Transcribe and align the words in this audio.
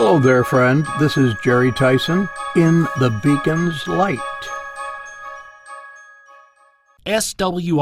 Hello 0.00 0.20
there, 0.20 0.44
friend. 0.44 0.86
This 1.00 1.16
is 1.16 1.34
Jerry 1.42 1.72
Tyson 1.72 2.28
in 2.54 2.82
the 3.00 3.10
Beacon's 3.20 3.88
Light. 3.88 4.20
SWRC.com 7.04 7.80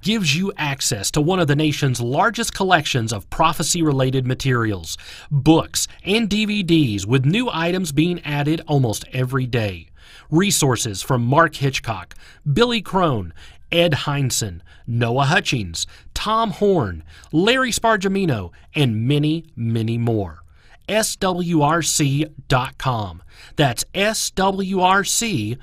gives 0.00 0.36
you 0.36 0.52
access 0.56 1.10
to 1.10 1.20
one 1.20 1.40
of 1.40 1.48
the 1.48 1.56
nation's 1.56 2.00
largest 2.00 2.54
collections 2.54 3.12
of 3.12 3.28
prophecy 3.30 3.82
related 3.82 4.28
materials, 4.28 4.96
books, 5.28 5.88
and 6.04 6.30
DVDs 6.30 7.04
with 7.04 7.24
new 7.24 7.50
items 7.52 7.90
being 7.90 8.20
added 8.20 8.62
almost 8.68 9.04
every 9.12 9.48
day. 9.48 9.88
Resources 10.30 11.02
from 11.02 11.24
Mark 11.24 11.56
Hitchcock, 11.56 12.14
Billy 12.52 12.80
Crone, 12.80 13.34
Ed 13.72 13.90
Hindson, 13.90 14.60
Noah 14.86 15.24
Hutchings, 15.24 15.84
Tom 16.14 16.52
Horn, 16.52 17.02
Larry 17.32 17.72
Spargimino, 17.72 18.52
and 18.72 19.08
many, 19.08 19.46
many 19.56 19.98
more. 19.98 20.43
SWRC.com. 20.88 22.32
That's 23.56 23.84
SWRC.com. 23.94 25.58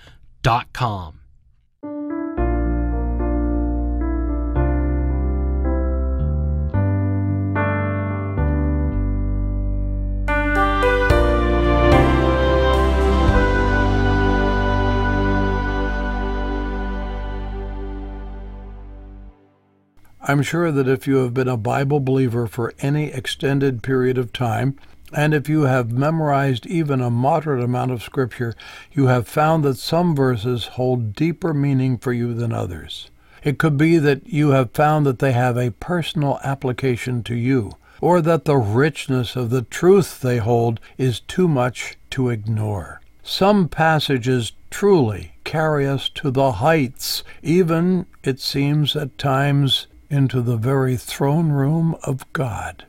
I'm 20.23 20.43
sure 20.43 20.71
that 20.71 20.87
if 20.87 21.07
you 21.07 21.17
have 21.17 21.33
been 21.33 21.49
a 21.49 21.57
Bible 21.57 21.99
believer 21.99 22.47
for 22.47 22.73
any 22.79 23.11
extended 23.11 23.83
period 23.83 24.17
of 24.17 24.31
time, 24.31 24.77
and 25.13 25.33
if 25.33 25.49
you 25.49 25.63
have 25.63 25.91
memorized 25.91 26.65
even 26.65 27.01
a 27.01 27.09
moderate 27.09 27.63
amount 27.63 27.91
of 27.91 28.03
Scripture, 28.03 28.55
you 28.91 29.07
have 29.07 29.27
found 29.27 29.63
that 29.63 29.77
some 29.77 30.15
verses 30.15 30.67
hold 30.67 31.15
deeper 31.15 31.53
meaning 31.53 31.97
for 31.97 32.13
you 32.13 32.33
than 32.33 32.53
others. 32.53 33.09
It 33.43 33.57
could 33.57 33.77
be 33.77 33.97
that 33.97 34.27
you 34.27 34.49
have 34.49 34.71
found 34.71 35.05
that 35.05 35.19
they 35.19 35.31
have 35.31 35.57
a 35.57 35.71
personal 35.71 36.39
application 36.43 37.23
to 37.23 37.35
you, 37.35 37.71
or 37.99 38.21
that 38.21 38.45
the 38.45 38.57
richness 38.57 39.35
of 39.35 39.49
the 39.49 39.63
truth 39.63 40.21
they 40.21 40.37
hold 40.37 40.79
is 40.97 41.19
too 41.21 41.47
much 41.47 41.97
to 42.11 42.29
ignore. 42.29 43.01
Some 43.23 43.67
passages 43.67 44.53
truly 44.69 45.33
carry 45.43 45.87
us 45.87 46.09
to 46.09 46.31
the 46.31 46.53
heights, 46.53 47.23
even, 47.41 48.05
it 48.23 48.39
seems 48.39 48.95
at 48.95 49.17
times, 49.17 49.87
into 50.09 50.41
the 50.41 50.57
very 50.57 50.97
throne 50.97 51.51
room 51.51 51.95
of 52.03 52.31
God. 52.33 52.85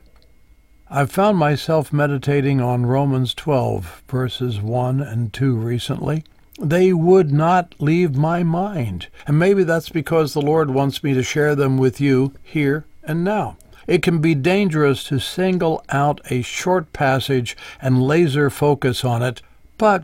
I've 0.95 1.09
found 1.09 1.39
myself 1.39 1.91
meditating 1.91 2.61
on 2.61 2.85
Romans 2.85 3.33
12, 3.33 4.03
verses 4.07 4.61
1 4.61 5.01
and 5.01 5.33
2 5.33 5.55
recently. 5.55 6.23
They 6.61 6.93
would 6.93 7.31
not 7.31 7.73
leave 7.79 8.15
my 8.15 8.43
mind, 8.43 9.07
and 9.25 9.39
maybe 9.39 9.63
that's 9.63 9.89
because 9.89 10.33
the 10.33 10.41
Lord 10.43 10.69
wants 10.69 11.03
me 11.03 11.15
to 11.15 11.23
share 11.23 11.55
them 11.55 11.79
with 11.79 11.99
you 11.99 12.35
here 12.43 12.85
and 13.03 13.23
now. 13.23 13.57
It 13.87 14.03
can 14.03 14.19
be 14.19 14.35
dangerous 14.35 15.03
to 15.05 15.17
single 15.17 15.83
out 15.89 16.21
a 16.29 16.43
short 16.43 16.93
passage 16.93 17.57
and 17.81 18.03
laser 18.03 18.51
focus 18.51 19.03
on 19.03 19.23
it, 19.23 19.41
but 19.79 20.03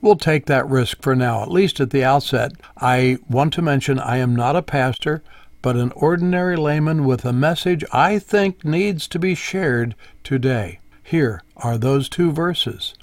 we'll 0.00 0.16
take 0.16 0.46
that 0.46 0.66
risk 0.66 1.02
for 1.02 1.14
now, 1.14 1.42
at 1.42 1.50
least 1.50 1.80
at 1.80 1.90
the 1.90 2.02
outset. 2.02 2.52
I 2.78 3.18
want 3.28 3.52
to 3.54 3.62
mention 3.62 3.98
I 3.98 4.16
am 4.16 4.34
not 4.34 4.56
a 4.56 4.62
pastor 4.62 5.22
but 5.62 5.76
an 5.76 5.92
ordinary 5.92 6.56
layman 6.56 7.04
with 7.04 7.24
a 7.24 7.32
message 7.32 7.84
I 7.92 8.18
think 8.18 8.64
needs 8.64 9.06
to 9.08 9.18
be 9.18 9.34
shared 9.34 9.94
today. 10.24 10.80
Here 11.02 11.42
are 11.56 11.76
those 11.76 12.08
two 12.08 12.32
verses. 12.32 12.94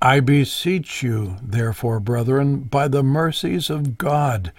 I 0.00 0.20
beseech 0.20 1.02
you, 1.02 1.36
therefore, 1.42 1.98
brethren, 1.98 2.60
by 2.60 2.88
the 2.88 3.02
mercies 3.02 3.70
of 3.70 3.96
God, 3.96 4.52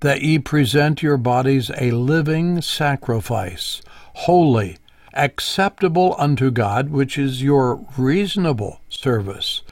that 0.00 0.22
ye 0.22 0.38
present 0.38 1.02
your 1.02 1.18
bodies 1.18 1.70
a 1.78 1.90
living 1.90 2.62
sacrifice, 2.62 3.82
holy, 4.14 4.78
acceptable 5.12 6.14
unto 6.18 6.50
God, 6.50 6.88
which 6.88 7.18
is 7.18 7.42
your 7.42 7.86
reasonable 7.98 8.80
service. 8.88 9.62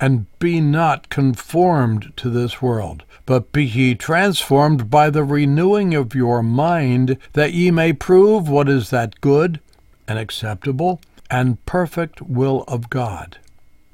And 0.00 0.26
be 0.38 0.62
not 0.62 1.10
conformed 1.10 2.14
to 2.16 2.30
this 2.30 2.62
world, 2.62 3.04
but 3.26 3.52
be 3.52 3.64
ye 3.64 3.94
transformed 3.94 4.88
by 4.88 5.10
the 5.10 5.24
renewing 5.24 5.94
of 5.94 6.14
your 6.14 6.42
mind, 6.42 7.18
that 7.34 7.52
ye 7.52 7.70
may 7.70 7.92
prove 7.92 8.48
what 8.48 8.68
is 8.68 8.88
that 8.90 9.20
good 9.20 9.60
and 10.08 10.18
acceptable 10.18 11.00
and 11.30 11.64
perfect 11.66 12.22
will 12.22 12.64
of 12.66 12.88
God. 12.88 13.36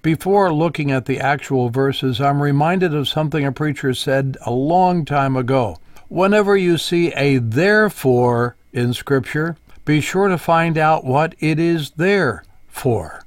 Before 0.01 0.53
looking 0.55 0.93
at 0.93 1.07
the 1.07 1.19
actual 1.19 1.69
verses, 1.69 2.21
I'm 2.21 2.41
reminded 2.41 2.95
of 2.95 3.09
something 3.09 3.45
a 3.45 3.51
preacher 3.51 3.93
said 3.93 4.37
a 4.47 4.53
long 4.53 5.05
time 5.05 5.37
ago. 5.37 5.79
Whenever 6.09 6.57
you 6.57 6.79
see 6.79 7.13
a 7.15 7.39
therefore 7.39 8.55
in 8.73 8.95
Scripture, 8.95 9.57
be 9.85 10.01
sure 10.01 10.29
to 10.29 10.39
find 10.39 10.79
out 10.79 11.05
what 11.05 11.35
it 11.41 11.59
is 11.59 11.91
there 11.91 12.45
for. 12.69 13.23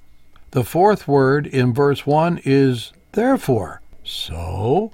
The 0.51 0.63
fourth 0.63 1.07
word 1.07 1.45
in 1.45 1.75
verse 1.75 2.07
1 2.07 2.41
is 2.43 2.91
therefore. 3.11 3.81
So, 4.03 4.91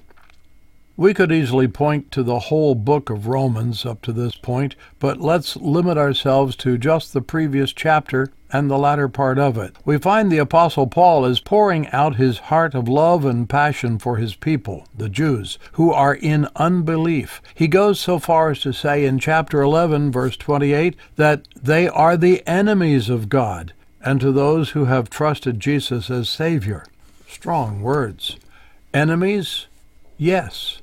we 0.98 1.14
could 1.14 1.32
easily 1.32 1.70
point 1.70 2.12
to 2.12 2.24
the 2.24 2.40
whole 2.40 2.76
book 2.76 3.10
of 3.10 3.28
Romans 3.28 3.86
up 3.86 4.02
to 4.02 4.12
this 4.12 4.36
point, 4.36 4.76
but 5.00 5.22
let's 5.22 5.56
limit 5.56 5.98
ourselves 5.98 6.58
to 6.58 6.78
just 6.78 7.14
the 7.14 7.22
previous 7.22 7.72
chapter 7.72 8.34
and 8.52 8.70
the 8.70 8.78
latter 8.78 9.08
part 9.08 9.40
of 9.40 9.58
it. 9.58 9.78
We 9.86 9.98
find 9.98 10.30
the 10.30 10.40
Apostle 10.40 10.88
Paul 10.88 11.24
is 11.24 11.40
pouring 11.40 11.88
out 11.88 12.18
his 12.18 12.38
heart 12.40 12.76
of 12.76 12.90
love 12.90 13.24
and 13.24 13.48
passion 13.48 13.98
for 13.98 14.18
his 14.18 14.36
people, 14.36 14.86
the 14.94 15.08
Jews, 15.08 15.58
who 15.74 15.94
are 15.94 16.16
in 16.16 16.50
unbelief. 16.58 17.42
He 17.54 17.70
goes 17.70 17.98
so 17.98 18.20
far 18.20 18.52
as 18.52 18.60
to 18.62 18.74
say 18.74 19.06
in 19.06 19.20
chapter 19.20 19.62
11, 19.62 20.12
verse 20.12 20.36
28, 20.36 20.98
that 21.16 21.48
they 21.56 21.88
are 21.88 22.18
the 22.18 22.46
enemies 22.46 23.10
of 23.10 23.30
God 23.30 23.72
and 24.06 24.22
to 24.22 24.32
those 24.32 24.70
who 24.70 24.86
have 24.86 25.10
trusted 25.10 25.60
Jesus 25.60 26.12
as 26.12 26.30
Savior. 26.30 26.86
Strong 27.28 27.82
words. 27.82 28.38
Enemies? 28.94 29.66
Yes. 30.18 30.80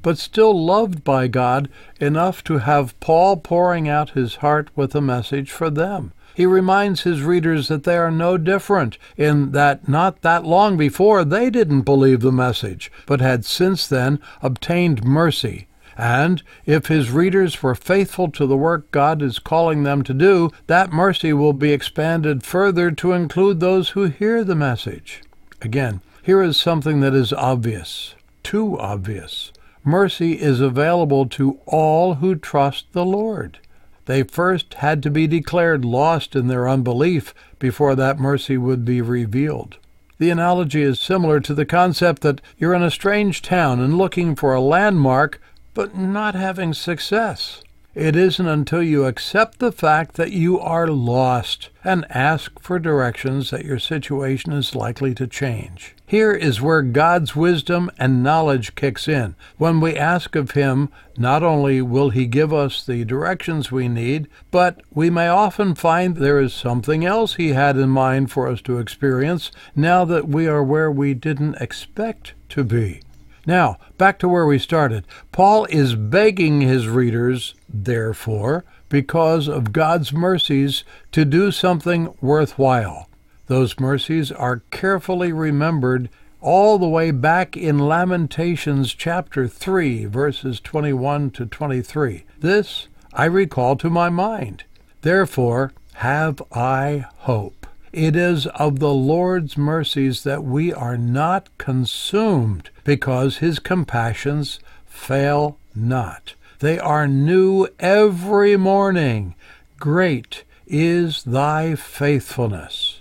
But 0.00 0.18
still 0.18 0.64
loved 0.64 1.02
by 1.02 1.26
God 1.26 1.68
enough 2.00 2.44
to 2.44 2.58
have 2.58 2.98
Paul 3.00 3.38
pouring 3.38 3.88
out 3.88 4.10
his 4.10 4.36
heart 4.36 4.68
with 4.76 4.94
a 4.94 5.00
message 5.00 5.50
for 5.50 5.68
them. 5.68 6.12
He 6.34 6.46
reminds 6.46 7.02
his 7.02 7.22
readers 7.22 7.68
that 7.68 7.84
they 7.84 7.96
are 7.96 8.10
no 8.10 8.38
different 8.38 8.98
in 9.16 9.52
that 9.52 9.88
not 9.88 10.22
that 10.22 10.44
long 10.44 10.76
before 10.76 11.24
they 11.24 11.50
didn't 11.50 11.82
believe 11.82 12.20
the 12.20 12.32
message, 12.32 12.90
but 13.06 13.20
had 13.20 13.44
since 13.44 13.86
then 13.86 14.20
obtained 14.42 15.04
mercy 15.04 15.66
and 15.96 16.42
if 16.66 16.86
his 16.86 17.10
readers 17.10 17.62
were 17.62 17.74
faithful 17.74 18.30
to 18.32 18.46
the 18.46 18.56
work 18.56 18.90
God 18.90 19.22
is 19.22 19.38
calling 19.38 19.82
them 19.82 20.02
to 20.04 20.14
do, 20.14 20.50
that 20.66 20.92
mercy 20.92 21.32
will 21.32 21.52
be 21.52 21.72
expanded 21.72 22.42
further 22.42 22.90
to 22.92 23.12
include 23.12 23.60
those 23.60 23.90
who 23.90 24.04
hear 24.04 24.44
the 24.44 24.54
message. 24.54 25.22
Again, 25.62 26.00
here 26.22 26.42
is 26.42 26.56
something 26.56 27.00
that 27.00 27.14
is 27.14 27.32
obvious, 27.32 28.14
too 28.42 28.78
obvious. 28.78 29.52
Mercy 29.84 30.40
is 30.40 30.60
available 30.60 31.26
to 31.26 31.60
all 31.66 32.14
who 32.14 32.34
trust 32.34 32.92
the 32.92 33.04
Lord. 33.04 33.58
They 34.06 34.22
first 34.22 34.74
had 34.74 35.02
to 35.02 35.10
be 35.10 35.26
declared 35.26 35.84
lost 35.84 36.34
in 36.34 36.48
their 36.48 36.68
unbelief 36.68 37.34
before 37.58 37.94
that 37.94 38.18
mercy 38.18 38.56
would 38.56 38.84
be 38.84 39.00
revealed. 39.00 39.78
The 40.18 40.30
analogy 40.30 40.82
is 40.82 41.00
similar 41.00 41.40
to 41.40 41.54
the 41.54 41.66
concept 41.66 42.22
that 42.22 42.40
you're 42.56 42.74
in 42.74 42.82
a 42.82 42.90
strange 42.90 43.42
town 43.42 43.80
and 43.80 43.98
looking 43.98 44.36
for 44.36 44.54
a 44.54 44.60
landmark 44.60 45.40
but 45.74 45.96
not 45.96 46.34
having 46.34 46.72
success. 46.72 47.60
It 47.94 48.16
isn't 48.16 48.48
until 48.48 48.82
you 48.82 49.04
accept 49.04 49.60
the 49.60 49.70
fact 49.70 50.16
that 50.16 50.32
you 50.32 50.58
are 50.58 50.88
lost 50.88 51.68
and 51.84 52.04
ask 52.10 52.58
for 52.58 52.80
directions 52.80 53.50
that 53.50 53.64
your 53.64 53.78
situation 53.78 54.52
is 54.52 54.74
likely 54.74 55.14
to 55.14 55.28
change. 55.28 55.94
Here 56.04 56.32
is 56.32 56.60
where 56.60 56.82
God's 56.82 57.36
wisdom 57.36 57.92
and 57.96 58.20
knowledge 58.20 58.74
kicks 58.74 59.06
in. 59.06 59.36
When 59.58 59.80
we 59.80 59.96
ask 59.96 60.34
of 60.34 60.52
Him, 60.52 60.88
not 61.16 61.44
only 61.44 61.80
will 61.82 62.10
He 62.10 62.26
give 62.26 62.52
us 62.52 62.84
the 62.84 63.04
directions 63.04 63.70
we 63.70 63.86
need, 63.86 64.26
but 64.50 64.80
we 64.92 65.08
may 65.08 65.28
often 65.28 65.76
find 65.76 66.16
there 66.16 66.40
is 66.40 66.52
something 66.52 67.04
else 67.04 67.36
He 67.36 67.50
had 67.50 67.76
in 67.76 67.90
mind 67.90 68.32
for 68.32 68.48
us 68.48 68.60
to 68.62 68.78
experience 68.78 69.52
now 69.76 70.04
that 70.04 70.26
we 70.26 70.48
are 70.48 70.64
where 70.64 70.90
we 70.90 71.14
didn't 71.14 71.60
expect 71.60 72.34
to 72.48 72.64
be. 72.64 73.02
Now, 73.46 73.78
back 73.98 74.18
to 74.20 74.28
where 74.28 74.46
we 74.46 74.58
started. 74.58 75.04
Paul 75.32 75.66
is 75.66 75.94
begging 75.94 76.60
his 76.60 76.88
readers, 76.88 77.54
therefore, 77.68 78.64
because 78.88 79.48
of 79.48 79.72
God's 79.72 80.12
mercies, 80.12 80.84
to 81.12 81.24
do 81.24 81.50
something 81.50 82.14
worthwhile. 82.20 83.08
Those 83.46 83.78
mercies 83.78 84.32
are 84.32 84.62
carefully 84.70 85.32
remembered 85.32 86.08
all 86.40 86.78
the 86.78 86.88
way 86.88 87.10
back 87.10 87.56
in 87.56 87.78
Lamentations 87.78 88.94
chapter 88.94 89.48
3, 89.48 90.06
verses 90.06 90.60
21 90.60 91.30
to 91.32 91.46
23. 91.46 92.24
This 92.38 92.88
I 93.12 93.26
recall 93.26 93.76
to 93.76 93.90
my 93.90 94.10
mind. 94.10 94.64
Therefore 95.02 95.72
have 95.94 96.42
I 96.52 97.06
hope. 97.18 97.63
It 97.94 98.16
is 98.16 98.48
of 98.48 98.80
the 98.80 98.92
Lord's 98.92 99.56
mercies 99.56 100.24
that 100.24 100.42
we 100.42 100.72
are 100.72 100.98
not 100.98 101.48
consumed, 101.58 102.70
because 102.82 103.36
his 103.36 103.60
compassions 103.60 104.58
fail 104.84 105.58
not. 105.76 106.34
They 106.58 106.76
are 106.76 107.06
new 107.06 107.68
every 107.78 108.56
morning. 108.56 109.36
Great 109.78 110.42
is 110.66 111.22
thy 111.22 111.76
faithfulness. 111.76 113.00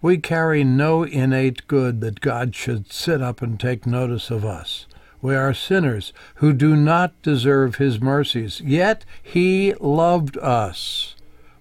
We 0.00 0.18
carry 0.18 0.62
no 0.62 1.02
innate 1.02 1.66
good 1.66 2.00
that 2.00 2.20
God 2.20 2.54
should 2.54 2.92
sit 2.92 3.20
up 3.20 3.42
and 3.42 3.58
take 3.58 3.84
notice 3.84 4.30
of 4.30 4.44
us. 4.44 4.86
We 5.20 5.34
are 5.34 5.52
sinners 5.52 6.12
who 6.36 6.52
do 6.52 6.76
not 6.76 7.20
deserve 7.22 7.76
his 7.76 8.00
mercies, 8.00 8.60
yet 8.60 9.04
he 9.24 9.74
loved 9.80 10.38
us. 10.38 11.16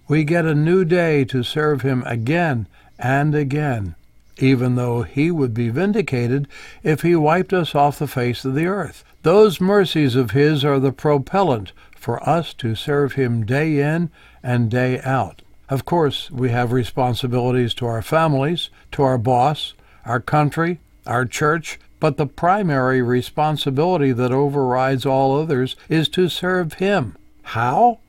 We 0.10 0.24
get 0.24 0.46
a 0.46 0.56
new 0.56 0.86
day 0.86 1.24
to 1.26 1.44
serve 1.44 1.84
him 1.84 2.04
again 2.08 2.66
and 2.98 3.36
again, 3.36 3.94
even 4.40 4.74
though 4.74 5.04
he 5.04 5.30
would 5.30 5.54
be 5.54 5.70
vindicated 5.70 6.48
if 6.82 7.04
he 7.04 7.16
wiped 7.16 7.54
us 7.54 7.76
off 7.76 8.00
the 8.00 8.08
face 8.08 8.44
of 8.44 8.56
the 8.56 8.66
earth. 8.66 9.04
Those 9.22 9.62
mercies 9.62 10.16
of 10.16 10.32
his 10.32 10.66
are 10.66 10.80
the 10.80 10.92
propellant 10.92 11.74
for 11.96 12.28
us 12.28 12.56
to 12.56 12.74
serve 12.74 13.14
him 13.14 13.46
day 13.46 13.80
in 13.80 14.10
and 14.42 14.72
day 14.72 15.00
out. 15.02 15.44
Of 15.70 15.86
course, 15.86 16.32
we 16.32 16.50
have 16.50 16.72
responsibilities 16.72 17.76
to 17.76 17.86
our 17.86 18.02
families, 18.02 18.72
to 18.94 19.04
our 19.04 19.20
boss, 19.20 19.76
our 20.06 20.20
country, 20.20 20.80
our 21.06 21.28
church, 21.28 21.80
but 22.00 22.18
the 22.18 22.26
primary 22.26 23.04
responsibility 23.04 24.12
that 24.14 24.32
overrides 24.32 25.06
all 25.06 25.40
others 25.40 25.76
is 25.88 26.10
to 26.10 26.30
serve 26.30 26.74
Him. 26.74 27.16
How? 27.44 28.00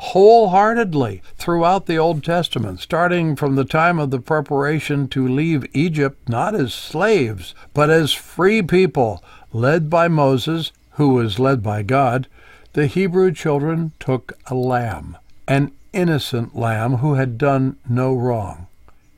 Wholeheartedly 0.00 1.22
throughout 1.36 1.86
the 1.86 1.98
Old 1.98 2.22
Testament, 2.22 2.80
starting 2.80 3.34
from 3.34 3.56
the 3.56 3.64
time 3.64 3.98
of 3.98 4.10
the 4.10 4.20
preparation 4.20 5.08
to 5.08 5.26
leave 5.26 5.66
Egypt, 5.74 6.28
not 6.28 6.54
as 6.54 6.72
slaves, 6.72 7.54
but 7.74 7.90
as 7.90 8.12
free 8.12 8.62
people, 8.62 9.22
led 9.52 9.90
by 9.90 10.08
Moses, 10.08 10.72
who 10.92 11.10
was 11.10 11.38
led 11.38 11.62
by 11.62 11.82
God, 11.82 12.28
the 12.74 12.86
Hebrew 12.86 13.32
children 13.32 13.92
took 13.98 14.38
a 14.46 14.54
lamb, 14.54 15.16
an 15.48 15.72
innocent 15.92 16.54
lamb 16.54 16.98
who 16.98 17.14
had 17.14 17.36
done 17.36 17.76
no 17.88 18.14
wrong. 18.14 18.66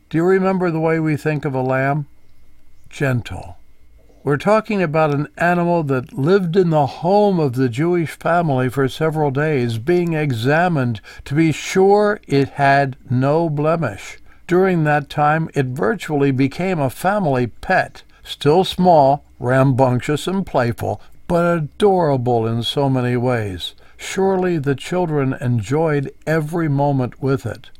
Do 0.09 0.19
you 0.19 0.25
remember 0.25 0.71
the 0.71 0.81
way 0.81 0.99
we 0.99 1.17
think 1.17 1.45
of 1.45 1.55
a 1.55 1.61
lamb? 1.61 2.07
Gentle, 2.89 3.57
we're 4.23 4.37
talking 4.37 4.83
about 4.83 5.15
an 5.15 5.29
animal 5.39 5.83
that 5.85 6.13
lived 6.13 6.55
in 6.55 6.69
the 6.69 6.87
home 6.87 7.41
of 7.41 7.55
the 7.55 7.71
Jewish 7.71 8.11
family 8.11 8.69
for 8.69 8.87
several 8.87 9.31
days, 9.31 9.79
being 9.79 10.13
examined 10.13 11.01
to 11.25 11.35
be 11.35 11.53
sure 11.53 12.21
it 12.29 12.51
had 12.51 12.97
no 13.09 13.49
blemish. 13.49 14.19
During 14.47 14.85
that 14.85 15.09
time, 15.09 15.49
it 15.55 15.67
virtually 15.67 16.33
became 16.33 16.79
a 16.79 16.91
family 16.91 17.47
pet, 17.47 18.03
still 18.23 18.65
small, 18.65 19.25
rambunctious, 19.39 20.27
and 20.27 20.45
playful, 20.45 21.01
but 21.27 21.57
adorable 21.57 22.47
in 22.47 22.63
so 22.63 22.91
many 22.91 23.17
ways. 23.17 23.75
Surely 23.97 24.59
the 24.59 24.75
children 24.75 25.35
enjoyed 25.41 26.13
every 26.27 26.69
moment 26.69 27.23
with 27.23 27.47
it. 27.47 27.71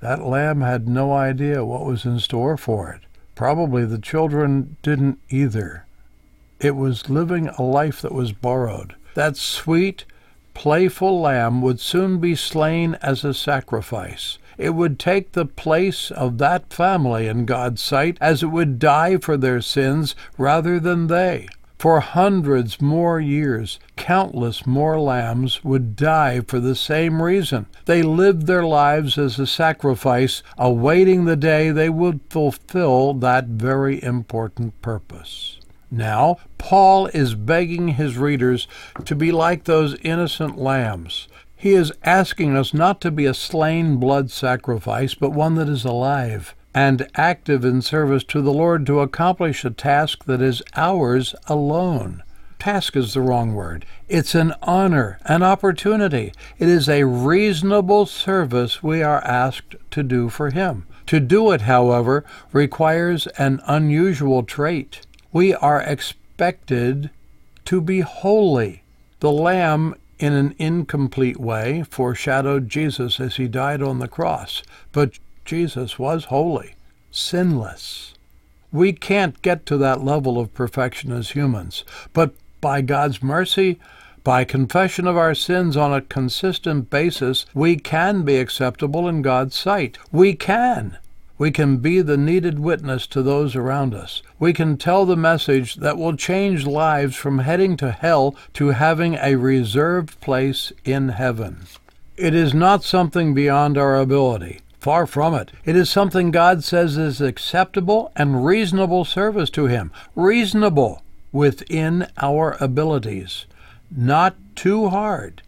That 0.00 0.22
lamb 0.22 0.60
had 0.60 0.86
no 0.86 1.12
idea 1.12 1.64
what 1.64 1.84
was 1.84 2.04
in 2.04 2.20
store 2.20 2.56
for 2.56 2.92
it. 2.92 3.00
Probably 3.34 3.84
the 3.84 3.98
children 3.98 4.76
didn't 4.82 5.18
either. 5.28 5.86
It 6.60 6.74
was 6.74 7.08
living 7.08 7.48
a 7.48 7.62
life 7.62 8.02
that 8.02 8.12
was 8.12 8.32
borrowed. 8.32 8.96
That 9.14 9.36
sweet, 9.36 10.04
playful 10.54 11.20
lamb 11.20 11.62
would 11.62 11.78
soon 11.78 12.18
be 12.18 12.34
slain 12.34 12.96
as 13.00 13.24
a 13.24 13.32
sacrifice. 13.32 14.38
It 14.56 14.70
would 14.70 14.98
take 14.98 15.32
the 15.32 15.46
place 15.46 16.10
of 16.10 16.38
that 16.38 16.72
family 16.72 17.28
in 17.28 17.46
God's 17.46 17.80
sight, 17.80 18.18
as 18.20 18.42
it 18.42 18.48
would 18.48 18.80
die 18.80 19.18
for 19.18 19.36
their 19.36 19.60
sins 19.60 20.16
rather 20.36 20.80
than 20.80 21.06
they. 21.06 21.46
For 21.78 22.00
hundreds 22.00 22.80
more 22.80 23.20
years, 23.20 23.78
countless 23.94 24.66
more 24.66 25.00
lambs 25.00 25.62
would 25.62 25.94
die 25.94 26.40
for 26.40 26.58
the 26.58 26.74
same 26.74 27.22
reason. 27.22 27.66
They 27.84 28.02
lived 28.02 28.48
their 28.48 28.64
lives 28.64 29.16
as 29.16 29.38
a 29.38 29.46
sacrifice, 29.46 30.42
awaiting 30.58 31.24
the 31.24 31.36
day 31.36 31.70
they 31.70 31.88
would 31.88 32.18
fulfill 32.30 33.14
that 33.14 33.46
very 33.46 34.02
important 34.02 34.82
purpose. 34.82 35.57
Now, 35.90 36.36
Paul 36.58 37.06
is 37.08 37.34
begging 37.34 37.88
his 37.88 38.18
readers 38.18 38.68
to 39.04 39.14
be 39.14 39.32
like 39.32 39.64
those 39.64 39.98
innocent 40.02 40.58
lambs. 40.58 41.28
He 41.56 41.72
is 41.72 41.92
asking 42.04 42.56
us 42.56 42.74
not 42.74 43.00
to 43.00 43.10
be 43.10 43.24
a 43.24 43.34
slain 43.34 43.96
blood 43.96 44.30
sacrifice, 44.30 45.14
but 45.14 45.32
one 45.32 45.54
that 45.56 45.68
is 45.68 45.84
alive 45.84 46.54
and 46.74 47.08
active 47.16 47.64
in 47.64 47.82
service 47.82 48.22
to 48.24 48.42
the 48.42 48.52
Lord 48.52 48.86
to 48.86 49.00
accomplish 49.00 49.64
a 49.64 49.70
task 49.70 50.24
that 50.26 50.42
is 50.42 50.62
ours 50.76 51.34
alone. 51.46 52.22
Task 52.58 52.94
is 52.96 53.14
the 53.14 53.20
wrong 53.20 53.54
word. 53.54 53.86
It's 54.08 54.34
an 54.34 54.52
honor, 54.62 55.18
an 55.24 55.42
opportunity. 55.42 56.32
It 56.58 56.68
is 56.68 56.88
a 56.88 57.04
reasonable 57.04 58.06
service 58.06 58.82
we 58.82 59.02
are 59.02 59.24
asked 59.24 59.76
to 59.92 60.02
do 60.02 60.28
for 60.28 60.50
Him. 60.50 60.86
To 61.06 61.20
do 61.20 61.52
it, 61.52 61.62
however, 61.62 62.24
requires 62.52 63.26
an 63.38 63.60
unusual 63.66 64.42
trait 64.42 65.06
we 65.38 65.54
are 65.54 65.80
expected 65.80 67.10
to 67.64 67.80
be 67.80 68.00
holy. 68.00 68.82
The 69.20 69.30
Lamb, 69.30 69.94
in 70.18 70.32
an 70.32 70.52
incomplete 70.58 71.38
way, 71.38 71.84
foreshadowed 71.88 72.68
Jesus 72.68 73.20
as 73.20 73.36
he 73.36 73.46
died 73.46 73.80
on 73.80 74.00
the 74.00 74.08
cross, 74.08 74.64
but 74.90 75.20
Jesus 75.44 75.96
was 75.96 76.24
holy, 76.24 76.74
sinless. 77.12 78.14
We 78.72 78.92
can't 78.92 79.40
get 79.40 79.64
to 79.66 79.76
that 79.76 80.02
level 80.02 80.40
of 80.40 80.54
perfection 80.54 81.12
as 81.12 81.30
humans, 81.30 81.84
but 82.12 82.34
by 82.60 82.80
God's 82.80 83.22
mercy, 83.22 83.78
by 84.24 84.42
confession 84.42 85.06
of 85.06 85.16
our 85.16 85.36
sins 85.36 85.76
on 85.76 85.94
a 85.94 86.00
consistent 86.00 86.90
basis, 86.90 87.46
we 87.54 87.76
can 87.76 88.22
be 88.24 88.38
acceptable 88.38 89.08
in 89.08 89.22
God's 89.22 89.54
sight. 89.54 89.98
We 90.10 90.34
can. 90.34 90.98
We 91.38 91.52
can 91.52 91.76
be 91.76 92.02
the 92.02 92.16
needed 92.16 92.58
witness 92.58 93.06
to 93.08 93.22
those 93.22 93.54
around 93.54 93.94
us. 93.94 94.22
We 94.40 94.52
can 94.52 94.76
tell 94.76 95.06
the 95.06 95.16
message 95.16 95.76
that 95.76 95.96
will 95.96 96.16
change 96.16 96.66
lives 96.66 97.14
from 97.14 97.38
heading 97.38 97.76
to 97.78 97.92
hell 97.92 98.34
to 98.54 98.68
having 98.70 99.14
a 99.14 99.36
reserved 99.36 100.20
place 100.20 100.72
in 100.84 101.10
heaven. 101.10 101.60
It 102.16 102.34
is 102.34 102.52
not 102.52 102.82
something 102.82 103.34
beyond 103.34 103.78
our 103.78 103.96
ability. 103.96 104.60
Far 104.80 105.06
from 105.06 105.34
it. 105.34 105.52
It 105.64 105.76
is 105.76 105.88
something 105.88 106.32
God 106.32 106.64
says 106.64 106.96
is 106.96 107.20
acceptable 107.20 108.12
and 108.16 108.44
reasonable 108.44 109.04
service 109.04 109.50
to 109.50 109.66
Him. 109.66 109.92
Reasonable 110.16 111.02
within 111.32 112.08
our 112.20 112.56
abilities. 112.60 113.46
Not 113.90 114.34
too 114.56 114.88
hard, 114.88 115.42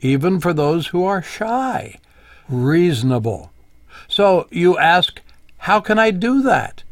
even 0.00 0.40
for 0.40 0.52
those 0.52 0.88
who 0.88 1.04
are 1.04 1.22
shy. 1.22 1.98
Reasonable. 2.48 3.50
So 4.08 4.46
you 4.50 4.78
ask, 4.78 5.20
how 5.62 5.78
can 5.78 5.96
I 5.96 6.10
do 6.10 6.42
that? 6.42 6.82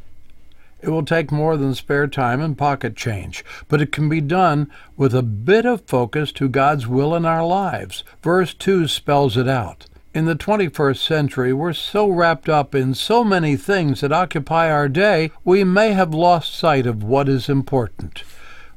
It 0.80 0.90
will 0.90 1.04
take 1.04 1.32
more 1.32 1.56
than 1.56 1.74
spare 1.74 2.06
time 2.06 2.40
and 2.40 2.56
pocket 2.56 2.94
change, 2.94 3.44
but 3.66 3.82
it 3.82 3.90
can 3.90 4.08
be 4.08 4.20
done 4.20 4.70
with 4.96 5.12
a 5.12 5.24
bit 5.24 5.66
of 5.66 5.80
focus 5.82 6.30
to 6.32 6.48
God's 6.48 6.86
will 6.86 7.16
in 7.16 7.24
our 7.24 7.44
lives. 7.44 8.04
Verse 8.22 8.54
2 8.54 8.86
spells 8.86 9.36
it 9.36 9.48
out. 9.48 9.86
In 10.14 10.26
the 10.26 10.36
21st 10.36 11.04
century, 11.04 11.52
we're 11.52 11.72
so 11.72 12.08
wrapped 12.08 12.48
up 12.48 12.72
in 12.72 12.94
so 12.94 13.24
many 13.24 13.56
things 13.56 14.02
that 14.02 14.12
occupy 14.12 14.70
our 14.70 14.88
day, 14.88 15.32
we 15.44 15.64
may 15.64 15.92
have 15.92 16.14
lost 16.14 16.54
sight 16.54 16.86
of 16.86 17.02
what 17.02 17.28
is 17.28 17.48
important. 17.48 18.22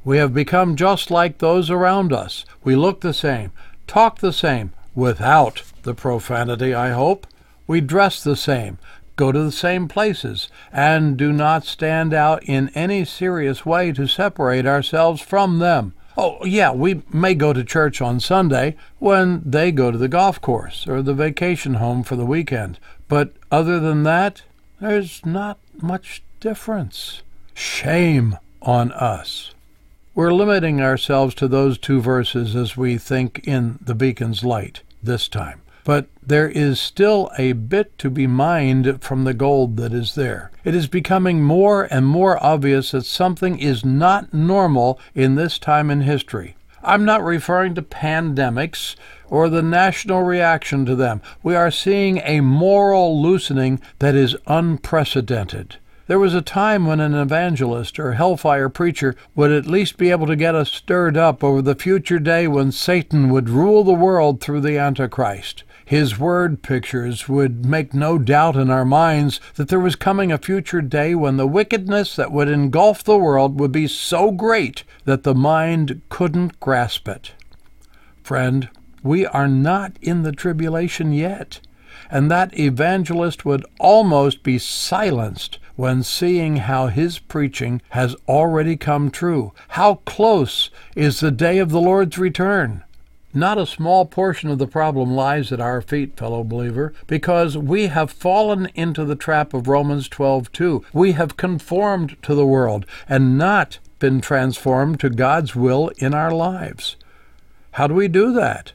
We 0.04 0.18
have 0.18 0.34
become 0.34 0.74
just 0.74 1.08
like 1.08 1.38
those 1.38 1.70
around 1.70 2.12
us. 2.12 2.44
We 2.64 2.74
look 2.74 3.00
the 3.00 3.14
same, 3.14 3.52
talk 3.86 4.18
the 4.18 4.32
same, 4.32 4.72
without 4.96 5.62
the 5.84 5.94
profanity, 5.94 6.74
I 6.74 6.90
hope. 6.90 7.28
We 7.68 7.80
dress 7.80 8.22
the 8.22 8.36
same, 8.36 8.78
go 9.16 9.32
to 9.32 9.42
the 9.42 9.52
same 9.52 9.88
places, 9.88 10.48
and 10.72 11.16
do 11.16 11.32
not 11.32 11.64
stand 11.64 12.12
out 12.12 12.42
in 12.44 12.68
any 12.70 13.04
serious 13.04 13.64
way 13.64 13.92
to 13.92 14.06
separate 14.06 14.66
ourselves 14.66 15.20
from 15.20 15.58
them. 15.58 15.94
Oh, 16.16 16.44
yeah, 16.44 16.72
we 16.72 17.02
may 17.12 17.34
go 17.34 17.52
to 17.52 17.64
church 17.64 18.00
on 18.00 18.20
Sunday 18.20 18.76
when 18.98 19.42
they 19.44 19.72
go 19.72 19.90
to 19.90 19.98
the 19.98 20.08
golf 20.08 20.40
course 20.40 20.86
or 20.86 21.02
the 21.02 21.14
vacation 21.14 21.74
home 21.74 22.04
for 22.04 22.14
the 22.14 22.26
weekend. 22.26 22.78
But 23.08 23.32
other 23.50 23.80
than 23.80 24.04
that, 24.04 24.42
there's 24.80 25.24
not 25.26 25.58
much 25.80 26.22
difference. 26.38 27.22
Shame 27.52 28.38
on 28.62 28.92
us. 28.92 29.52
We're 30.14 30.32
limiting 30.32 30.80
ourselves 30.80 31.34
to 31.36 31.48
those 31.48 31.78
two 31.78 32.00
verses 32.00 32.54
as 32.54 32.76
we 32.76 32.96
think 32.96 33.40
in 33.48 33.80
the 33.80 33.94
beacon's 33.96 34.44
light 34.44 34.82
this 35.02 35.26
time 35.26 35.60
but 35.84 36.06
there 36.26 36.48
is 36.48 36.80
still 36.80 37.30
a 37.38 37.52
bit 37.52 37.96
to 37.98 38.10
be 38.10 38.26
mined 38.26 39.02
from 39.02 39.24
the 39.24 39.34
gold 39.34 39.76
that 39.76 39.92
is 39.92 40.14
there. 40.14 40.50
It 40.64 40.74
is 40.74 40.86
becoming 40.86 41.42
more 41.42 41.86
and 41.90 42.06
more 42.06 42.42
obvious 42.42 42.92
that 42.92 43.04
something 43.04 43.58
is 43.58 43.84
not 43.84 44.32
normal 44.32 44.98
in 45.14 45.34
this 45.34 45.58
time 45.58 45.90
in 45.90 46.00
history. 46.00 46.56
I'm 46.82 47.04
not 47.04 47.22
referring 47.22 47.74
to 47.76 47.82
pandemics 47.82 48.96
or 49.28 49.48
the 49.48 49.62
national 49.62 50.22
reaction 50.22 50.84
to 50.86 50.94
them. 50.94 51.22
We 51.42 51.54
are 51.54 51.70
seeing 51.70 52.18
a 52.24 52.40
moral 52.40 53.22
loosening 53.22 53.80
that 53.98 54.14
is 54.14 54.36
unprecedented. 54.46 55.76
There 56.06 56.18
was 56.18 56.34
a 56.34 56.42
time 56.42 56.84
when 56.86 57.00
an 57.00 57.14
evangelist 57.14 57.98
or 57.98 58.12
hellfire 58.12 58.68
preacher 58.68 59.16
would 59.34 59.50
at 59.50 59.64
least 59.64 59.96
be 59.96 60.10
able 60.10 60.26
to 60.26 60.36
get 60.36 60.54
us 60.54 60.70
stirred 60.70 61.16
up 61.16 61.42
over 61.42 61.62
the 61.62 61.74
future 61.74 62.18
day 62.18 62.46
when 62.46 62.72
Satan 62.72 63.30
would 63.30 63.48
rule 63.48 63.84
the 63.84 63.94
world 63.94 64.42
through 64.42 64.60
the 64.60 64.76
Antichrist. 64.76 65.64
His 65.84 66.18
word 66.18 66.62
pictures 66.62 67.28
would 67.28 67.66
make 67.66 67.92
no 67.92 68.16
doubt 68.18 68.56
in 68.56 68.70
our 68.70 68.84
minds 68.86 69.40
that 69.56 69.68
there 69.68 69.80
was 69.80 69.96
coming 69.96 70.32
a 70.32 70.38
future 70.38 70.80
day 70.80 71.14
when 71.14 71.36
the 71.36 71.46
wickedness 71.46 72.16
that 72.16 72.32
would 72.32 72.48
engulf 72.48 73.04
the 73.04 73.18
world 73.18 73.60
would 73.60 73.72
be 73.72 73.86
so 73.86 74.30
great 74.30 74.84
that 75.04 75.24
the 75.24 75.34
mind 75.34 76.00
couldn't 76.08 76.58
grasp 76.58 77.06
it. 77.08 77.32
Friend, 78.22 78.68
we 79.02 79.26
are 79.26 79.48
not 79.48 79.98
in 80.00 80.22
the 80.22 80.32
tribulation 80.32 81.12
yet, 81.12 81.60
and 82.10 82.30
that 82.30 82.58
evangelist 82.58 83.44
would 83.44 83.66
almost 83.78 84.42
be 84.42 84.58
silenced 84.58 85.58
when 85.76 86.02
seeing 86.02 86.56
how 86.56 86.86
his 86.86 87.18
preaching 87.18 87.82
has 87.90 88.16
already 88.26 88.76
come 88.76 89.10
true. 89.10 89.52
How 89.68 89.96
close 90.06 90.70
is 90.96 91.20
the 91.20 91.30
day 91.30 91.58
of 91.58 91.70
the 91.70 91.80
Lord's 91.80 92.16
return? 92.16 92.84
Not 93.36 93.58
a 93.58 93.66
small 93.66 94.06
portion 94.06 94.48
of 94.48 94.58
the 94.58 94.68
problem 94.68 95.16
lies 95.16 95.50
at 95.50 95.60
our 95.60 95.82
feet, 95.82 96.16
fellow 96.16 96.44
believer, 96.44 96.94
because 97.08 97.58
we 97.58 97.88
have 97.88 98.12
fallen 98.12 98.68
into 98.76 99.04
the 99.04 99.16
trap 99.16 99.52
of 99.52 99.66
Romans 99.66 100.08
12:2. 100.08 100.84
We 100.92 101.12
have 101.12 101.36
conformed 101.36 102.16
to 102.22 102.36
the 102.36 102.46
world 102.46 102.86
and 103.08 103.36
not 103.36 103.80
been 103.98 104.20
transformed 104.20 105.00
to 105.00 105.10
God's 105.10 105.56
will 105.56 105.90
in 105.98 106.14
our 106.14 106.30
lives. 106.30 106.94
How 107.72 107.88
do 107.88 107.94
we 107.94 108.06
do 108.06 108.32
that? 108.34 108.72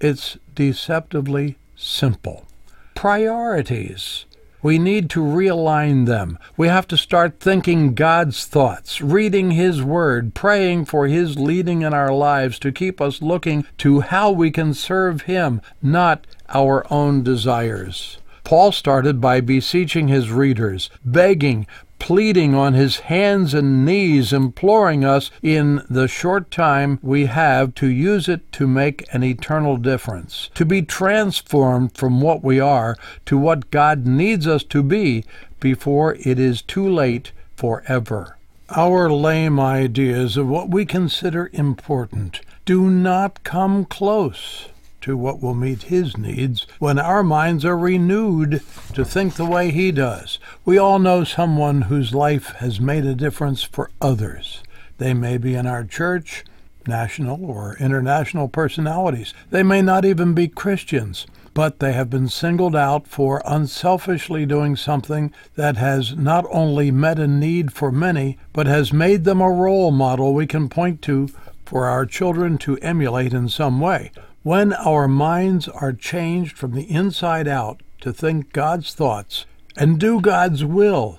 It's 0.00 0.38
deceptively 0.54 1.58
simple. 1.76 2.46
Priorities. 2.94 4.24
We 4.62 4.78
need 4.78 5.10
to 5.10 5.20
realign 5.20 6.06
them. 6.06 6.38
We 6.56 6.68
have 6.68 6.88
to 6.88 6.96
start 6.96 7.40
thinking 7.40 7.94
God's 7.94 8.46
thoughts, 8.46 9.00
reading 9.00 9.52
His 9.52 9.82
Word, 9.82 10.34
praying 10.34 10.86
for 10.86 11.06
His 11.06 11.38
leading 11.38 11.82
in 11.82 11.94
our 11.94 12.12
lives 12.12 12.58
to 12.60 12.72
keep 12.72 13.00
us 13.00 13.22
looking 13.22 13.66
to 13.78 14.00
how 14.00 14.30
we 14.30 14.50
can 14.50 14.74
serve 14.74 15.22
Him, 15.22 15.60
not 15.82 16.26
our 16.48 16.84
own 16.92 17.22
desires. 17.22 18.18
Paul 18.46 18.70
started 18.70 19.20
by 19.20 19.40
beseeching 19.40 20.06
his 20.06 20.30
readers, 20.30 20.88
begging, 21.04 21.66
pleading 21.98 22.54
on 22.54 22.74
his 22.74 23.00
hands 23.00 23.54
and 23.54 23.84
knees, 23.84 24.32
imploring 24.32 25.04
us 25.04 25.30
in 25.42 25.82
the 25.88 26.08
short 26.08 26.50
time 26.50 26.98
we 27.02 27.26
have 27.26 27.74
to 27.74 27.88
use 27.88 28.28
it 28.28 28.50
to 28.52 28.66
make 28.66 29.04
an 29.12 29.22
eternal 29.22 29.76
difference, 29.76 30.50
to 30.54 30.64
be 30.64 30.82
transformed 30.82 31.96
from 31.96 32.20
what 32.20 32.42
we 32.42 32.60
are 32.60 32.96
to 33.24 33.38
what 33.38 33.70
God 33.70 34.06
needs 34.06 34.46
us 34.46 34.62
to 34.64 34.82
be 34.82 35.24
before 35.60 36.14
it 36.20 36.38
is 36.38 36.62
too 36.62 36.88
late 36.88 37.32
forever. 37.56 38.36
Our 38.70 39.10
lame 39.10 39.60
ideas 39.60 40.36
of 40.36 40.48
what 40.48 40.70
we 40.70 40.84
consider 40.84 41.50
important 41.52 42.40
do 42.64 42.90
not 42.90 43.44
come 43.44 43.84
close 43.84 44.68
to 45.06 45.16
what 45.16 45.40
will 45.40 45.54
meet 45.54 45.84
His 45.84 46.18
needs 46.18 46.66
when 46.80 46.98
our 46.98 47.22
minds 47.22 47.64
are 47.64 47.78
renewed 47.78 48.60
to 48.92 49.04
think 49.04 49.34
the 49.34 49.46
way 49.46 49.70
He 49.70 49.92
does. 49.92 50.40
We 50.64 50.78
all 50.78 50.98
know 50.98 51.22
someone 51.22 51.82
whose 51.82 52.12
life 52.12 52.48
has 52.56 52.80
made 52.80 53.06
a 53.06 53.14
difference 53.14 53.62
for 53.62 53.88
others. 54.02 54.64
They 54.98 55.14
may 55.14 55.38
be 55.38 55.54
in 55.54 55.64
our 55.64 55.84
church, 55.84 56.44
national 56.88 57.44
or 57.44 57.76
international 57.78 58.48
personalities. 58.48 59.32
They 59.50 59.62
may 59.62 59.80
not 59.80 60.04
even 60.04 60.34
be 60.34 60.48
Christians, 60.48 61.24
but 61.54 61.78
they 61.78 61.92
have 61.92 62.10
been 62.10 62.28
singled 62.28 62.74
out 62.74 63.06
for 63.06 63.42
unselfishly 63.46 64.44
doing 64.44 64.74
something 64.74 65.32
that 65.54 65.76
has 65.76 66.16
not 66.16 66.44
only 66.50 66.90
met 66.90 67.20
a 67.20 67.28
need 67.28 67.72
for 67.72 67.92
many, 67.92 68.38
but 68.52 68.66
has 68.66 68.92
made 68.92 69.22
them 69.22 69.40
a 69.40 69.52
role 69.52 69.92
model 69.92 70.34
we 70.34 70.48
can 70.48 70.68
point 70.68 71.00
to 71.02 71.28
for 71.64 71.86
our 71.86 72.06
children 72.06 72.58
to 72.58 72.76
emulate 72.78 73.32
in 73.32 73.48
some 73.48 73.80
way. 73.80 74.10
When 74.46 74.72
our 74.74 75.08
minds 75.08 75.66
are 75.66 75.92
changed 75.92 76.56
from 76.56 76.70
the 76.70 76.88
inside 76.88 77.48
out 77.48 77.80
to 78.00 78.12
think 78.12 78.52
God's 78.52 78.94
thoughts 78.94 79.44
and 79.76 79.98
do 79.98 80.20
God's 80.20 80.64
will, 80.64 81.18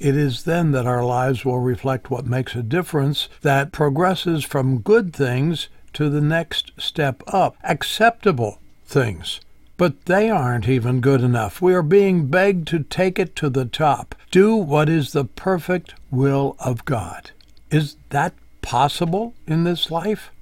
it 0.00 0.16
is 0.16 0.42
then 0.42 0.72
that 0.72 0.84
our 0.84 1.04
lives 1.04 1.44
will 1.44 1.60
reflect 1.60 2.10
what 2.10 2.26
makes 2.26 2.56
a 2.56 2.64
difference 2.64 3.28
that 3.42 3.70
progresses 3.70 4.42
from 4.42 4.80
good 4.80 5.14
things 5.14 5.68
to 5.92 6.10
the 6.10 6.20
next 6.20 6.72
step 6.76 7.22
up, 7.28 7.56
acceptable 7.62 8.58
things. 8.84 9.40
But 9.76 10.06
they 10.06 10.28
aren't 10.28 10.68
even 10.68 11.00
good 11.00 11.20
enough. 11.20 11.62
We 11.62 11.74
are 11.74 11.80
being 11.80 12.26
begged 12.26 12.66
to 12.68 12.82
take 12.82 13.20
it 13.20 13.36
to 13.36 13.48
the 13.48 13.66
top. 13.66 14.16
Do 14.32 14.56
what 14.56 14.88
is 14.88 15.12
the 15.12 15.26
perfect 15.26 15.94
will 16.10 16.56
of 16.58 16.84
God. 16.84 17.30
Is 17.70 17.94
that 18.08 18.34
possible 18.62 19.32
in 19.46 19.62
this 19.62 19.92
life? 19.92 20.32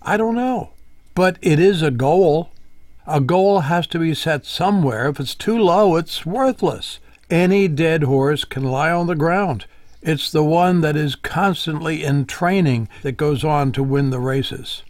I 0.00 0.16
don't 0.16 0.36
know. 0.36 0.70
But 1.14 1.38
it 1.40 1.60
is 1.60 1.82
a 1.82 1.90
goal. 1.90 2.50
A 3.06 3.20
goal 3.20 3.60
has 3.60 3.86
to 3.88 3.98
be 3.98 4.14
set 4.14 4.44
somewhere. 4.44 5.08
If 5.08 5.20
it's 5.20 5.34
too 5.34 5.58
low, 5.58 5.96
it's 5.96 6.26
worthless. 6.26 6.98
Any 7.30 7.68
dead 7.68 8.02
horse 8.02 8.44
can 8.44 8.64
lie 8.64 8.90
on 8.90 9.06
the 9.06 9.14
ground. 9.14 9.66
It's 10.02 10.30
the 10.30 10.44
one 10.44 10.80
that 10.82 10.96
is 10.96 11.14
constantly 11.14 12.04
in 12.04 12.26
training 12.26 12.88
that 13.02 13.16
goes 13.16 13.44
on 13.44 13.72
to 13.72 13.82
win 13.82 14.10
the 14.10 14.20
races. 14.20 14.82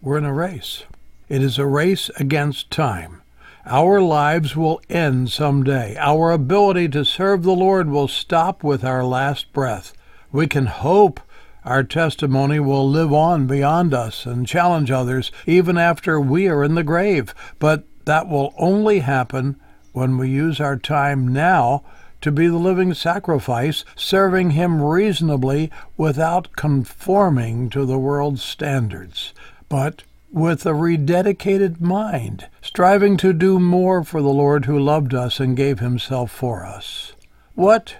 We're 0.00 0.18
in 0.18 0.24
a 0.24 0.32
race. 0.32 0.84
It 1.28 1.42
is 1.42 1.58
a 1.58 1.66
race 1.66 2.10
against 2.16 2.70
time. 2.70 3.22
Our 3.66 4.00
lives 4.00 4.54
will 4.54 4.82
end 4.90 5.30
someday. 5.30 5.96
Our 5.98 6.30
ability 6.32 6.88
to 6.90 7.04
serve 7.04 7.42
the 7.42 7.54
Lord 7.54 7.88
will 7.88 8.08
stop 8.08 8.62
with 8.62 8.84
our 8.84 9.04
last 9.04 9.52
breath. 9.52 9.94
We 10.30 10.46
can 10.46 10.66
hope 10.66 11.20
our 11.64 11.82
testimony 11.82 12.60
will 12.60 12.88
live 12.88 13.12
on 13.12 13.46
beyond 13.46 13.94
us 13.94 14.26
and 14.26 14.46
challenge 14.46 14.90
others 14.90 15.32
even 15.46 15.78
after 15.78 16.20
we 16.20 16.48
are 16.48 16.62
in 16.62 16.74
the 16.74 16.82
grave. 16.82 17.34
But 17.58 17.84
that 18.04 18.28
will 18.28 18.54
only 18.58 19.00
happen 19.00 19.56
when 19.92 20.18
we 20.18 20.28
use 20.28 20.60
our 20.60 20.76
time 20.76 21.28
now 21.28 21.82
to 22.20 22.32
be 22.32 22.46
the 22.46 22.56
living 22.56 22.94
sacrifice, 22.94 23.84
serving 23.96 24.50
Him 24.50 24.80
reasonably 24.82 25.70
without 25.96 26.48
conforming 26.56 27.68
to 27.70 27.84
the 27.84 27.98
world's 27.98 28.42
standards, 28.42 29.34
but 29.68 30.02
with 30.32 30.66
a 30.66 30.70
rededicated 30.70 31.80
mind, 31.80 32.48
striving 32.60 33.16
to 33.18 33.32
do 33.32 33.60
more 33.60 34.02
for 34.02 34.20
the 34.20 34.28
Lord 34.28 34.64
who 34.64 34.78
loved 34.78 35.14
us 35.14 35.38
and 35.38 35.56
gave 35.56 35.80
Himself 35.80 36.30
for 36.30 36.64
us. 36.64 37.12
What 37.54 37.96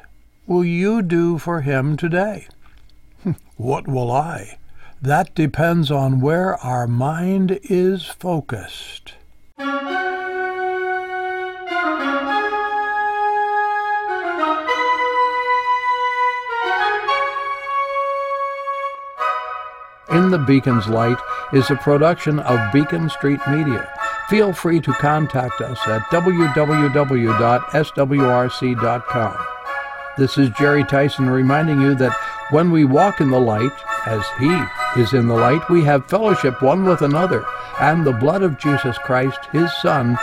will 0.47 0.65
you 0.65 1.01
do 1.03 1.39
for 1.39 1.61
Him 1.61 1.97
today? 1.97 2.49
What 3.57 3.87
will 3.87 4.11
I? 4.11 4.59
That 5.01 5.35
depends 5.35 5.91
on 5.91 6.21
where 6.21 6.57
our 6.57 6.87
mind 6.87 7.61
is 7.63 8.05
focused. 8.05 9.15
In 20.11 20.31
the 20.31 20.45
Beacon's 20.47 20.89
Light 20.89 21.19
is 21.53 21.71
a 21.71 21.77
production 21.77 22.41
of 22.41 22.73
Beacon 22.73 23.09
Street 23.09 23.41
Media. 23.49 23.89
Feel 24.29 24.53
free 24.53 24.81
to 24.81 24.93
contact 24.95 25.61
us 25.61 25.79
at 25.87 26.03
www.swrc.com. 26.11 26.55
This 30.17 30.39
is 30.39 30.51
Jerry 30.51 30.85
Tyson 30.85 31.29
reminding 31.29 31.81
you 31.81 31.97
that 31.97 32.17
when 32.55 32.71
we 32.71 32.85
walk 32.85 33.21
in 33.21 33.31
the 33.31 33.41
light, 33.41 33.73
as 34.07 34.25
He 34.39 35.01
is 35.01 35.13
in 35.13 35.27
the 35.27 35.35
light, 35.35 35.69
we 35.69 35.83
have 35.83 36.07
fellowship 36.07 36.63
one 36.63 36.85
with 36.85 37.03
another, 37.03 37.45
and 37.81 38.07
the 38.07 38.13
blood 38.13 38.45
of 38.45 38.59
Jesus 38.59 38.97
Christ, 38.99 39.41
His 39.51 39.73
Son, 39.83 40.17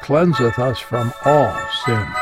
cleanseth 0.00 0.60
us 0.60 0.78
from 0.78 1.12
all 1.24 1.52
sin. 1.84 2.21